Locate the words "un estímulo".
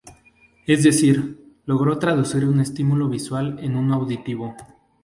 2.45-3.07